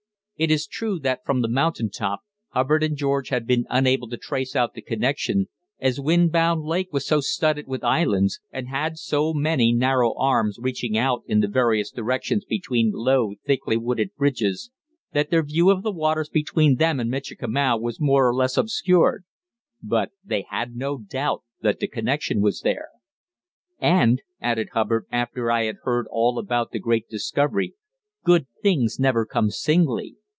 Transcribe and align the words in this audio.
It 0.37 0.49
is 0.49 0.65
true 0.65 0.97
that 1.01 1.23
from 1.23 1.41
the 1.43 1.47
mountain 1.47 1.91
top 1.91 2.21
Hubbard 2.49 2.81
and 2.81 2.97
George 2.97 3.29
had 3.29 3.45
been 3.45 3.67
unable 3.69 4.09
to 4.09 4.17
trace 4.17 4.55
out 4.55 4.73
the 4.73 4.81
connection, 4.81 5.49
as 5.79 5.99
Windbound 5.99 6.63
Lake 6.63 6.91
was 6.91 7.05
so 7.05 7.19
studded 7.21 7.67
with 7.67 7.83
islands, 7.83 8.39
and 8.51 8.67
had 8.67 8.97
so 8.97 9.35
many 9.35 9.71
narrow 9.71 10.15
arms 10.17 10.57
reaching 10.59 10.97
out 10.97 11.21
in 11.27 11.41
the 11.41 11.47
various 11.47 11.91
directions 11.91 12.43
between 12.43 12.89
low, 12.91 13.35
thickly 13.45 13.77
wooded 13.77 14.09
ridges, 14.17 14.71
that 15.13 15.29
their 15.29 15.43
view 15.43 15.69
of 15.69 15.83
the 15.83 15.91
waters 15.91 16.27
between 16.27 16.77
them 16.77 16.99
and 16.99 17.11
Michikamau 17.11 17.77
was 17.79 18.01
more 18.01 18.27
or 18.27 18.33
less 18.33 18.57
obscured; 18.57 19.25
but 19.83 20.09
they 20.25 20.43
had 20.49 20.75
no 20.75 20.97
doubt 20.97 21.43
that 21.61 21.77
the 21.79 21.87
connection 21.87 22.41
was 22.41 22.61
there. 22.61 22.89
"And," 23.79 24.23
added 24.41 24.69
Hubbard, 24.73 25.05
after 25.11 25.51
I 25.51 25.65
had 25.65 25.75
heard 25.83 26.07
all 26.09 26.39
about 26.39 26.71
the 26.71 26.79
great 26.79 27.07
discovery, 27.07 27.75
"good 28.25 28.47
things 28.63 28.99
never 28.99 29.23
come 29.23 29.51
singly. 29.51 30.15